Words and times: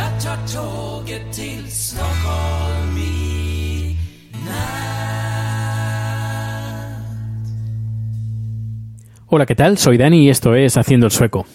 Jag 0.00 0.22
tar 0.22 0.36
tåget 0.46 1.32
till 1.32 1.70
Stockholm. 1.70 2.79
Hola, 9.32 9.46
¿qué 9.46 9.54
tal? 9.54 9.78
Soy 9.78 9.96
Dani 9.96 10.24
y 10.24 10.28
esto 10.28 10.56
es 10.56 10.76
Haciendo 10.76 11.06
el 11.06 11.12
Sueco. 11.12 11.46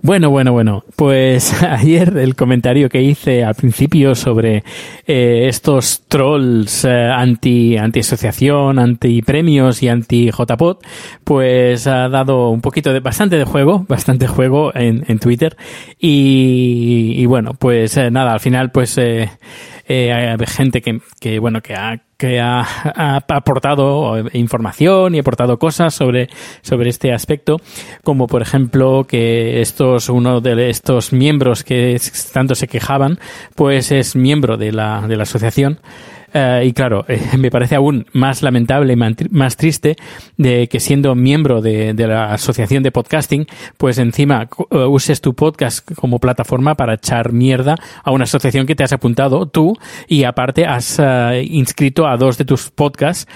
Bueno, 0.00 0.30
bueno, 0.30 0.52
bueno. 0.52 0.84
Pues 0.94 1.60
ayer 1.64 2.16
el 2.16 2.36
comentario 2.36 2.88
que 2.88 3.02
hice 3.02 3.42
al 3.42 3.56
principio 3.56 4.14
sobre 4.14 4.62
eh, 5.04 5.46
estos 5.48 6.02
trolls 6.06 6.84
eh, 6.84 7.10
anti, 7.12 7.76
anti 7.76 7.98
asociación, 7.98 8.78
anti 8.78 9.20
premios 9.22 9.82
y 9.82 9.88
anti 9.88 10.30
JPod, 10.30 10.76
pues 11.24 11.88
ha 11.88 12.08
dado 12.08 12.50
un 12.50 12.60
poquito 12.60 12.92
de 12.92 13.00
bastante 13.00 13.36
de 13.36 13.44
juego, 13.44 13.84
bastante 13.88 14.28
juego 14.28 14.70
en, 14.76 15.04
en 15.08 15.18
Twitter. 15.18 15.56
Y, 15.98 17.14
y 17.16 17.26
bueno, 17.26 17.54
pues 17.54 17.96
eh, 17.96 18.12
nada, 18.12 18.32
al 18.32 18.40
final 18.40 18.70
pues 18.70 18.96
eh, 19.88 20.36
eh, 20.38 20.46
gente 20.46 20.82
que, 20.82 21.00
que 21.20 21.38
bueno, 21.38 21.60
que 21.62 21.74
ha 21.74 22.02
que 22.18 22.40
ha, 22.40 22.66
aportado 23.28 24.16
información 24.32 25.14
y 25.14 25.20
aportado 25.20 25.56
cosas 25.60 25.94
sobre, 25.94 26.28
sobre 26.62 26.90
este 26.90 27.12
aspecto, 27.12 27.58
como 28.02 28.26
por 28.26 28.42
ejemplo 28.42 29.04
que 29.04 29.60
estos, 29.60 30.08
uno 30.08 30.40
de 30.40 30.68
estos 30.68 31.12
miembros 31.12 31.62
que 31.62 31.96
tanto 32.32 32.56
se 32.56 32.66
quejaban, 32.66 33.20
pues 33.54 33.92
es 33.92 34.16
miembro 34.16 34.56
de 34.56 34.72
la, 34.72 35.06
de 35.06 35.16
la 35.16 35.22
asociación. 35.22 35.78
Eh, 36.34 36.64
y 36.66 36.72
claro, 36.72 37.04
eh, 37.08 37.20
me 37.38 37.50
parece 37.50 37.74
aún 37.74 38.06
más 38.12 38.42
lamentable 38.42 38.92
y 38.92 38.96
más 39.30 39.56
triste 39.56 39.96
de 40.36 40.68
que 40.68 40.80
siendo 40.80 41.14
miembro 41.14 41.60
de, 41.60 41.94
la 41.94 42.32
asociación 42.32 42.82
de 42.82 42.92
podcasting, 42.92 43.46
pues 43.76 43.98
encima 43.98 44.48
eh, 44.70 44.76
uses 44.84 45.20
tu 45.20 45.34
podcast 45.34 45.90
como 45.94 46.18
plataforma 46.18 46.74
para 46.74 46.94
echar 46.94 47.32
mierda 47.32 47.76
a 48.02 48.10
una 48.10 48.24
asociación 48.24 48.66
que 48.66 48.74
te 48.74 48.84
has 48.84 48.92
apuntado 48.92 49.46
tú 49.46 49.74
y 50.06 50.24
aparte 50.24 50.66
has 50.66 50.98
eh, 50.98 51.46
inscrito 51.48 52.06
a 52.06 52.16
dos 52.16 52.38
de 52.38 52.44
tus 52.44 52.70
podcasts 52.70 53.26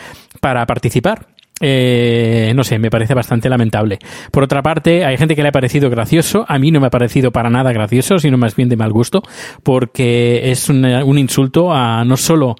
para 0.40 0.66
participar. 0.66 1.31
Eh, 1.64 2.52
no 2.56 2.64
sé, 2.64 2.80
me 2.80 2.90
parece 2.90 3.14
bastante 3.14 3.48
lamentable. 3.48 4.00
Por 4.32 4.42
otra 4.42 4.62
parte, 4.62 5.04
hay 5.04 5.16
gente 5.16 5.36
que 5.36 5.42
le 5.42 5.48
ha 5.48 5.52
parecido 5.52 5.88
gracioso. 5.88 6.44
A 6.48 6.58
mí 6.58 6.72
no 6.72 6.80
me 6.80 6.88
ha 6.88 6.90
parecido 6.90 7.30
para 7.30 7.50
nada 7.50 7.72
gracioso, 7.72 8.18
sino 8.18 8.36
más 8.36 8.56
bien 8.56 8.68
de 8.68 8.76
mal 8.76 8.92
gusto, 8.92 9.22
porque 9.62 10.50
es 10.50 10.68
un, 10.68 10.84
un 10.84 11.18
insulto 11.18 11.72
a 11.72 12.04
no 12.04 12.16
solo 12.16 12.56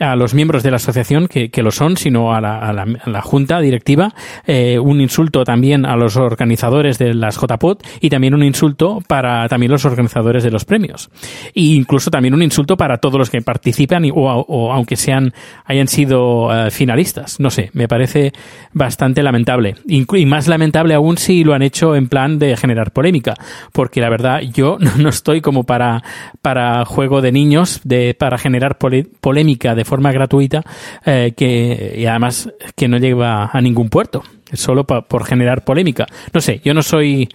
a 0.00 0.16
los 0.16 0.34
miembros 0.34 0.62
de 0.62 0.70
la 0.70 0.76
asociación 0.76 1.28
que, 1.28 1.50
que 1.50 1.62
lo 1.62 1.70
son, 1.70 1.96
sino 1.96 2.34
a 2.34 2.40
la, 2.40 2.58
a 2.58 2.72
la- 2.72 3.22
junta 3.22 3.60
directiva, 3.60 4.14
eh, 4.46 4.78
un 4.78 5.00
insulto 5.00 5.44
también 5.44 5.86
a 5.86 5.96
los 5.96 6.16
organizadores 6.16 6.98
de 6.98 7.14
las 7.14 7.36
JPOD 7.40 7.78
y 8.00 8.10
también 8.10 8.34
un 8.34 8.42
insulto 8.42 9.00
para 9.06 9.48
también 9.48 9.70
los 9.70 9.84
organizadores 9.84 10.42
de 10.42 10.50
los 10.50 10.64
premios. 10.64 11.10
E 11.54 11.60
incluso 11.62 12.10
también 12.10 12.34
un 12.34 12.42
insulto 12.42 12.76
para 12.76 12.98
todos 12.98 13.18
los 13.18 13.30
que 13.30 13.42
participan 13.42 14.04
y- 14.04 14.10
o, 14.12 14.72
aunque 14.72 14.96
sean, 14.96 15.32
hayan 15.64 15.86
sido 15.88 16.48
eh, 16.52 16.70
finalistas. 16.70 17.38
No 17.38 17.50
sé, 17.50 17.70
me 17.74 17.86
parece 17.86 18.32
bastante 18.72 19.22
lamentable. 19.22 19.76
Y 19.86 20.04
más 20.26 20.48
lamentable 20.48 20.94
aún 20.94 21.16
si 21.18 21.44
lo 21.44 21.54
han 21.54 21.62
hecho 21.62 21.94
en 21.94 22.08
plan 22.08 22.38
de 22.38 22.56
generar 22.56 22.92
polémica, 22.92 23.34
porque 23.72 24.00
la 24.00 24.08
verdad 24.10 24.40
yo 24.40 24.78
no 24.98 25.08
estoy 25.08 25.40
como 25.40 25.64
para, 25.64 26.02
para 26.40 26.84
juego 26.84 27.20
de 27.20 27.30
niños, 27.32 27.80
de, 27.84 28.14
para 28.18 28.38
generar 28.38 28.78
polémica 29.20 29.74
de 29.74 29.84
forma 29.92 30.10
gratuita, 30.10 30.62
eh, 31.04 31.32
que, 31.36 31.96
y 31.98 32.06
además 32.06 32.48
que 32.74 32.88
no 32.88 32.96
lleva 32.96 33.50
a 33.52 33.60
ningún 33.60 33.90
puerto, 33.90 34.22
solo 34.54 34.84
pa- 34.84 35.02
por 35.02 35.24
generar 35.26 35.64
polémica. 35.64 36.06
No 36.32 36.40
sé, 36.40 36.62
yo 36.64 36.72
no 36.72 36.82
soy, 36.82 37.28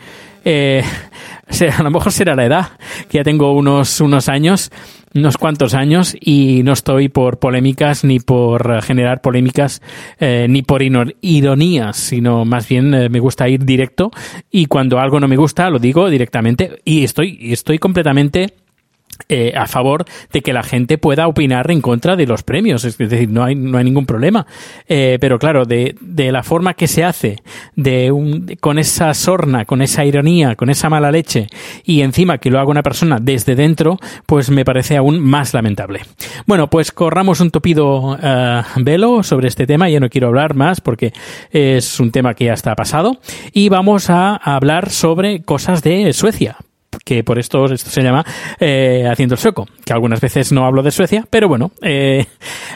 eh, 0.44 0.82
a 1.78 1.84
lo 1.84 1.92
mejor 1.92 2.12
será 2.12 2.36
la 2.36 2.46
edad, 2.46 2.66
que 3.10 3.20
ya 3.20 3.24
tengo 3.24 3.52
unos, 3.54 4.02
unos 4.02 4.28
años, 4.28 4.72
unos 5.14 5.38
cuantos 5.38 5.76
años, 5.76 6.16
y 6.20 6.62
no 6.64 6.74
estoy 6.74 7.10
por 7.10 7.38
polémicas 7.38 8.04
ni 8.04 8.20
por 8.20 8.82
generar 8.82 9.22
polémicas, 9.22 9.82
eh, 10.20 10.48
ni 10.50 10.64
por 10.64 10.82
ironías, 11.22 11.96
sino 11.98 12.44
más 12.44 12.68
bien 12.68 12.92
eh, 12.96 13.08
me 13.10 13.20
gusta 13.20 13.48
ir 13.48 13.66
directo, 13.66 14.10
y 14.52 14.66
cuando 14.66 14.98
algo 15.00 15.20
no 15.20 15.28
me 15.28 15.38
gusta, 15.38 15.70
lo 15.70 15.78
digo 15.78 16.10
directamente, 16.10 16.80
y 16.84 17.04
estoy, 17.04 17.38
estoy 17.52 17.78
completamente 17.78 18.48
eh, 19.30 19.54
a 19.56 19.68
favor 19.68 20.06
de 20.32 20.42
que 20.42 20.54
la 20.54 20.64
gente 20.64 20.98
pueda 20.98 21.28
opinar 21.28 21.70
en 21.72 21.82
contra 21.82 22.16
de 22.16 22.26
los 22.26 22.44
premios. 22.44 22.86
Es 22.86 22.98
decir, 22.98 23.30
no 23.30 23.44
hay, 23.44 23.56
no 23.56 23.78
hay 23.78 23.84
ningún 23.84 24.06
problema. 24.06 24.46
Eh, 24.88 25.18
pero 25.20 25.40
claro, 25.40 25.66
de, 25.66 25.96
de 26.02 26.32
la 26.32 26.44
forma 26.44 26.74
que 26.74 26.88
se 26.88 27.04
hace, 27.04 27.38
de 27.76 28.12
un, 28.12 28.56
con 28.60 28.80
esa 28.80 29.14
sorna, 29.14 29.66
con 29.66 29.82
esa 29.82 30.06
ironía, 30.06 30.56
con 30.56 30.70
esa 30.70 30.90
mala 30.90 31.12
leche, 31.12 31.48
y 31.84 32.02
encima 32.02 32.38
que 32.38 32.50
lo 32.50 32.60
haga 32.60 32.70
una 32.70 32.84
persona 32.84 33.20
desde 33.22 33.56
dentro, 33.56 34.00
pues 34.26 34.50
me 34.50 34.66
parece 34.66 34.98
aún 34.98 35.20
más 35.20 35.54
lamentable. 35.54 36.02
Bueno, 36.46 36.70
pues 36.70 36.92
corramos 36.92 37.40
un 37.40 37.52
tupido 37.52 38.18
eh, 38.22 38.62
velo 38.78 39.24
sobre 39.24 39.48
este 39.48 39.66
tema. 39.66 39.90
Ya 39.90 40.00
no 40.00 40.10
quiero 40.10 40.28
hablar 40.28 40.56
más 40.56 40.82
porque 40.82 41.14
es 41.52 42.00
un 42.00 42.12
tema 42.12 42.34
que 42.34 42.46
ya 42.46 42.54
está 42.54 42.76
pasado. 42.76 43.20
Y 43.54 43.70
vamos 43.70 44.10
a 44.10 44.36
hablar 44.36 44.90
sobre 44.90 45.42
cosas 45.42 45.82
de 45.84 46.14
Suecia 46.14 46.58
que 47.04 47.24
por 47.24 47.40
esto, 47.40 47.66
esto 47.66 47.90
se 47.90 48.02
llama 48.02 48.26
eh, 48.60 49.06
Haciendo 49.10 49.36
el 49.36 49.40
Sueco, 49.40 49.68
que 49.86 49.94
algunas 49.94 50.22
veces 50.22 50.52
no 50.52 50.66
hablo 50.66 50.84
de 50.84 50.92
Suecia, 50.92 51.26
pero 51.30 51.48
bueno, 51.48 51.72
eh, 51.82 52.26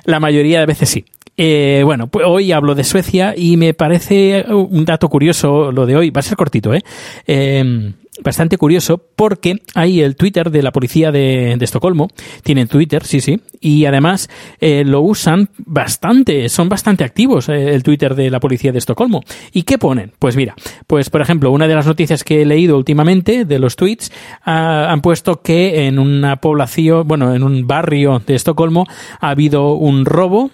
la 0.06 0.20
mayoría 0.20 0.60
de 0.60 0.66
veces 0.66 0.90
sí. 0.90 1.06
Eh, 1.38 1.82
bueno, 1.86 2.08
pues 2.08 2.26
hoy 2.28 2.52
hablo 2.52 2.76
de 2.76 2.84
Suecia 2.84 3.34
y 3.36 3.58
me 3.58 3.74
parece 3.74 4.46
un 4.50 4.86
dato 4.86 5.08
curioso 5.10 5.72
lo 5.72 5.86
de 5.86 5.96
hoy, 5.96 6.10
va 6.10 6.20
a 6.20 6.24
ser 6.24 6.38
cortito, 6.38 6.74
¿eh? 6.74 6.84
Bastante 8.24 8.58
curioso 8.58 9.02
porque 9.16 9.64
hay 9.74 10.02
el 10.02 10.16
Twitter 10.16 10.52
de 10.52 10.62
la 10.62 10.72
policía 10.72 11.12
de, 11.12 11.56
de 11.58 11.66
Estocolmo, 11.66 12.08
tienen 12.44 12.68
Twitter, 12.68 13.04
sí, 13.04 13.20
sí, 13.20 13.42
y 13.60 13.86
además 13.86 14.30
eh, 14.60 14.84
lo 14.86 15.02
usan 15.02 15.50
bastante, 15.58 16.48
son 16.50 16.70
bastante 16.70 17.04
activos 17.04 17.50
eh, 17.50 17.74
el 17.74 17.82
Twitter 17.82 18.14
de 18.14 18.30
la 18.30 18.40
policía 18.40 18.72
de 18.72 18.78
Estocolmo. 18.78 19.24
¿Y 19.54 19.64
qué 19.64 19.78
ponen? 19.78 20.12
Pues 20.20 20.36
mira, 20.36 20.56
pues 20.86 21.10
por 21.10 21.22
ejemplo, 21.22 21.52
una 21.52 21.68
de 21.68 21.76
las 21.76 21.88
noticias 21.88 22.24
que 22.24 22.42
he 22.42 22.46
leído 22.46 22.78
últimamente 22.78 23.46
de 23.46 23.60
los 23.60 23.76
tweets 23.76 24.12
ah, 24.44 24.88
han 24.90 25.02
puesto 25.02 25.42
que 25.42 25.88
en 25.88 25.98
una 25.98 26.38
población, 26.38 27.08
bueno, 27.08 27.34
en 27.34 27.44
un 27.44 27.66
barrio 27.66 28.22
de 28.26 28.36
Estocolmo 28.36 28.86
ha 29.20 29.30
habido 29.30 29.74
un 29.74 30.06
robo 30.06 30.52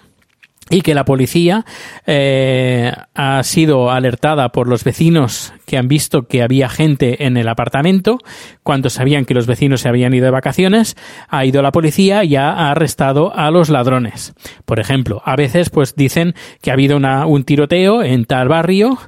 y 0.70 0.82
que 0.82 0.94
la 0.94 1.04
policía 1.04 1.64
eh, 2.06 2.92
ha 3.14 3.42
sido 3.42 3.90
alertada 3.90 4.50
por 4.50 4.68
los 4.68 4.84
vecinos 4.84 5.52
que 5.66 5.78
han 5.78 5.88
visto 5.88 6.22
que 6.22 6.42
había 6.42 6.68
gente 6.68 7.24
en 7.24 7.36
el 7.36 7.48
apartamento. 7.48 8.18
Cuando 8.62 8.90
sabían 8.90 9.24
que 9.24 9.34
los 9.34 9.46
vecinos 9.46 9.82
se 9.82 9.88
habían 9.88 10.14
ido 10.14 10.26
de 10.26 10.30
vacaciones 10.30 10.96
ha 11.28 11.44
ido 11.44 11.62
la 11.62 11.72
policía 11.72 12.24
y 12.24 12.36
ha 12.36 12.70
arrestado 12.70 13.34
a 13.34 13.50
los 13.50 13.68
ladrones. 13.68 14.34
Por 14.64 14.80
ejemplo 14.80 15.22
a 15.24 15.36
veces 15.36 15.70
pues 15.70 15.94
dicen 15.94 16.34
que 16.62 16.70
ha 16.70 16.74
habido 16.74 16.96
una, 16.96 17.26
un 17.26 17.44
tiroteo 17.44 18.02
en 18.02 18.24
tal 18.24 18.48
barrio 18.48 18.98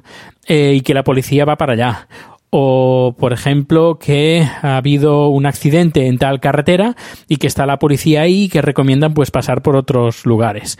eh, 0.47 0.73
y 0.75 0.81
que 0.81 0.93
la 0.93 1.03
policía 1.03 1.45
va 1.45 1.55
para 1.55 1.73
allá 1.73 2.07
o, 2.51 3.15
por 3.17 3.33
ejemplo, 3.33 3.97
que 3.97 4.45
ha 4.61 4.77
habido 4.77 5.29
un 5.29 5.45
accidente 5.45 6.07
en 6.07 6.17
tal 6.17 6.39
carretera 6.39 6.95
y 7.27 7.37
que 7.37 7.47
está 7.47 7.65
la 7.65 7.79
policía 7.79 8.21
ahí 8.21 8.43
y 8.43 8.49
que 8.49 8.61
recomiendan 8.61 9.13
pues 9.13 9.31
pasar 9.31 9.61
por 9.61 9.75
otros 9.75 10.25
lugares. 10.25 10.77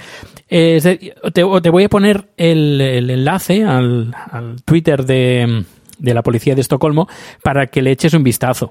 Eh, 0.50 1.12
te, 1.34 1.44
voy 1.44 1.84
a 1.84 1.90
poner 1.90 2.30
el, 2.38 2.80
enlace 2.82 3.64
al 3.64 4.14
Twitter 4.66 5.06
de, 5.06 5.64
de 6.02 6.14
la 6.14 6.24
policía 6.24 6.56
de 6.56 6.62
Estocolmo 6.62 7.08
para 7.44 7.68
que 7.68 7.82
le 7.82 7.92
eches 7.92 8.14
un 8.14 8.24
vistazo. 8.24 8.70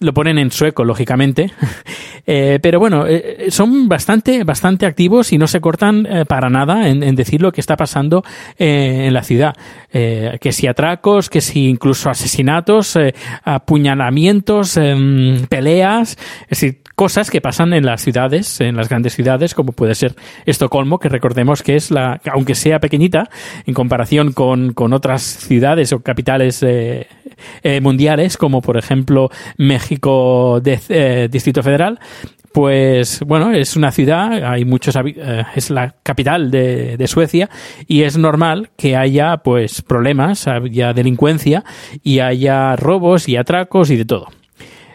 lo 0.00 0.12
ponen 0.12 0.38
en 0.38 0.50
sueco, 0.52 0.84
lógicamente, 0.84 1.50
eh, 2.26 2.58
pero 2.62 2.78
bueno, 2.78 3.06
eh, 3.06 3.46
son 3.50 3.88
bastante, 3.88 4.44
bastante 4.44 4.86
activos 4.86 5.32
y 5.32 5.38
no 5.38 5.46
se 5.46 5.60
cortan 5.60 6.06
eh, 6.06 6.24
para 6.26 6.50
nada 6.50 6.88
en, 6.88 7.14
decir 7.16 7.42
lo 7.42 7.50
que 7.52 7.60
está 7.60 7.76
pasando 7.76 8.22
en 8.58 9.12
la 9.12 9.22
ciudad. 9.22 9.54
que 9.90 10.52
si 10.52 10.66
atracos, 10.66 11.30
que 11.30 11.40
si 11.40 11.68
incluso 11.68 12.10
asesinatos, 12.10 12.96
apuñalamientos, 13.42 14.76
em, 14.76 15.46
peleas, 15.46 16.16
cosas 16.98 17.30
que 17.30 17.40
pasan 17.40 17.74
en 17.74 17.86
las 17.86 18.02
ciudades, 18.02 18.60
en 18.60 18.74
las 18.74 18.88
grandes 18.88 19.14
ciudades, 19.14 19.54
como 19.54 19.70
puede 19.70 19.94
ser 19.94 20.16
Estocolmo, 20.46 20.98
que 20.98 21.08
recordemos 21.08 21.62
que 21.62 21.76
es 21.76 21.92
la, 21.92 22.20
aunque 22.28 22.56
sea 22.56 22.80
pequeñita, 22.80 23.30
en 23.66 23.72
comparación 23.72 24.32
con, 24.32 24.72
con 24.72 24.92
otras 24.92 25.22
ciudades 25.22 25.92
o 25.92 26.00
capitales 26.00 26.60
eh, 26.64 27.06
eh, 27.62 27.80
mundiales, 27.80 28.36
como 28.36 28.60
por 28.62 28.76
ejemplo 28.76 29.30
México 29.58 30.60
de, 30.60 30.80
eh, 30.88 31.28
Distrito 31.30 31.62
Federal, 31.62 32.00
pues 32.50 33.20
bueno, 33.24 33.52
es 33.52 33.76
una 33.76 33.92
ciudad, 33.92 34.32
hay 34.50 34.64
muchos, 34.64 34.98
es 35.54 35.70
la 35.70 35.94
capital 36.02 36.50
de, 36.50 36.96
de, 36.96 37.06
Suecia 37.06 37.48
y 37.86 38.02
es 38.02 38.18
normal 38.18 38.70
que 38.76 38.96
haya 38.96 39.36
pues 39.36 39.82
problemas, 39.82 40.48
haya 40.48 40.92
delincuencia 40.92 41.62
y 42.02 42.18
haya 42.18 42.74
robos 42.74 43.28
y 43.28 43.36
atracos 43.36 43.90
y 43.90 43.96
de 43.96 44.04
todo. 44.04 44.37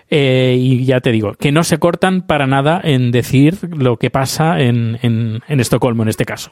Eh, 0.10 0.56
y 0.60 0.86
ya 0.86 1.00
te 1.00 1.12
digo, 1.12 1.34
que 1.34 1.52
no 1.52 1.64
se 1.64 1.80
cortan 1.80 2.22
para 2.22 2.46
nada 2.46 2.80
en 2.84 3.12
decir 3.12 3.58
lo 3.76 3.98
que 3.98 4.10
pasa 4.10 4.60
en, 4.60 5.00
en, 5.02 5.60
Estocolmo 5.60 6.04
en 6.04 6.10
este 6.10 6.26
caso. 6.26 6.52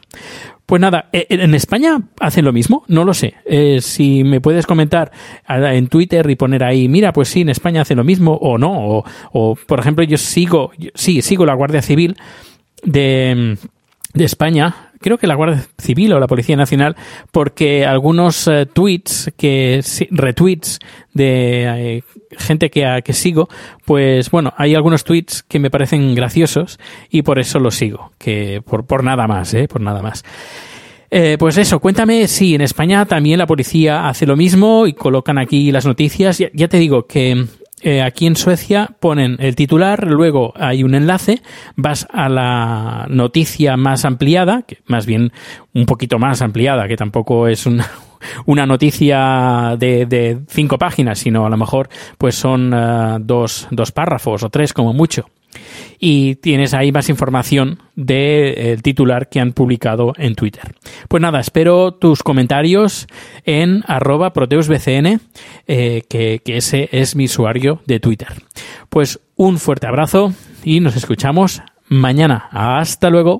Pues 0.65 0.81
nada, 0.81 1.09
eh, 1.11 1.27
¿en 1.29 1.53
España 1.53 2.01
hacen 2.19 2.45
lo 2.45 2.53
mismo? 2.53 2.83
No 2.87 3.03
lo 3.03 3.13
sé. 3.13 3.35
Eh, 3.45 3.79
si 3.81 4.23
me 4.23 4.41
puedes 4.41 4.65
comentar 4.65 5.11
en 5.47 5.87
Twitter 5.87 6.29
y 6.29 6.35
poner 6.35 6.63
ahí, 6.63 6.87
mira, 6.87 7.13
pues 7.13 7.29
sí, 7.29 7.41
en 7.41 7.49
España 7.49 7.81
hacen 7.81 7.97
lo 7.97 8.03
mismo 8.03 8.33
o 8.33 8.57
no. 8.57 9.03
O, 9.31 9.55
por 9.67 9.79
ejemplo, 9.79 10.03
yo 10.05 10.17
sigo, 10.17 10.71
sí, 10.95 11.21
sigo 11.21 11.45
la 11.45 11.53
Guardia 11.53 11.81
Civil 11.81 12.15
de, 12.83 13.57
de 14.13 14.23
España 14.23 14.90
creo 15.01 15.17
que 15.17 15.27
la 15.27 15.35
Guardia 15.35 15.65
Civil 15.77 16.13
o 16.13 16.19
la 16.19 16.27
Policía 16.27 16.55
Nacional, 16.55 16.95
porque 17.31 17.85
algunos 17.85 18.47
eh, 18.47 18.65
tweets, 18.65 19.31
que 19.37 19.81
retweets 20.11 20.79
de 21.13 21.97
eh, 21.97 22.03
gente 22.37 22.69
que, 22.69 23.01
que 23.03 23.13
sigo, 23.13 23.49
pues 23.85 24.31
bueno, 24.31 24.53
hay 24.57 24.75
algunos 24.75 25.03
tweets 25.03 25.43
que 25.43 25.59
me 25.59 25.69
parecen 25.69 26.15
graciosos 26.15 26.79
y 27.09 27.23
por 27.23 27.39
eso 27.39 27.59
los 27.59 27.75
sigo, 27.75 28.11
que 28.17 28.61
por, 28.65 28.85
por 28.85 29.03
nada 29.03 29.27
más, 29.27 29.53
¿eh? 29.53 29.67
Por 29.67 29.81
nada 29.81 30.01
más. 30.01 30.23
Eh, 31.13 31.35
pues 31.37 31.57
eso, 31.57 31.81
cuéntame 31.81 32.27
si 32.29 32.55
en 32.55 32.61
España 32.61 33.05
también 33.05 33.37
la 33.37 33.45
policía 33.45 34.07
hace 34.07 34.25
lo 34.25 34.37
mismo 34.37 34.87
y 34.87 34.93
colocan 34.93 35.37
aquí 35.37 35.69
las 35.69 35.85
noticias. 35.85 36.37
ya 36.37 36.67
te 36.69 36.77
digo 36.77 37.05
que 37.05 37.47
eh, 37.83 38.01
aquí 38.01 38.27
en 38.27 38.35
Suecia 38.35 38.91
ponen 38.99 39.37
el 39.39 39.55
titular, 39.55 40.05
luego 40.07 40.53
hay 40.55 40.83
un 40.83 40.95
enlace, 40.95 41.41
vas 41.75 42.07
a 42.11 42.29
la 42.29 43.07
noticia 43.09 43.77
más 43.77 44.05
ampliada, 44.05 44.63
que 44.63 44.79
más 44.85 45.05
bien 45.05 45.31
un 45.73 45.85
poquito 45.85 46.19
más 46.19 46.41
ampliada, 46.41 46.87
que 46.87 46.97
tampoco 46.97 47.47
es 47.47 47.65
una, 47.65 47.87
una 48.45 48.65
noticia 48.65 49.75
de, 49.77 50.05
de, 50.05 50.39
cinco 50.47 50.77
páginas, 50.77 51.19
sino 51.19 51.45
a 51.45 51.49
lo 51.49 51.57
mejor 51.57 51.89
pues 52.17 52.35
son 52.35 52.73
eh, 52.73 53.17
dos, 53.21 53.67
dos 53.71 53.91
párrafos 53.91 54.43
o 54.43 54.49
tres 54.49 54.73
como 54.73 54.93
mucho 54.93 55.25
y 55.99 56.35
tienes 56.35 56.73
ahí 56.73 56.91
más 56.91 57.09
información 57.09 57.79
del 57.95 58.81
titular 58.81 59.29
que 59.29 59.39
han 59.39 59.53
publicado 59.53 60.13
en 60.17 60.35
Twitter. 60.35 60.75
Pues 61.07 61.21
nada, 61.21 61.39
espero 61.39 61.93
tus 61.93 62.23
comentarios 62.23 63.07
en 63.45 63.83
arroba 63.87 64.33
proteusbcn, 64.33 65.19
eh, 65.67 66.03
que, 66.09 66.41
que 66.43 66.57
ese 66.57 66.89
es 66.91 67.15
mi 67.15 67.25
usuario 67.25 67.81
de 67.85 67.99
Twitter. 67.99 68.29
Pues 68.89 69.19
un 69.35 69.59
fuerte 69.59 69.87
abrazo 69.87 70.33
y 70.63 70.79
nos 70.79 70.95
escuchamos 70.95 71.61
mañana. 71.87 72.47
Hasta 72.51 73.09
luego. 73.09 73.39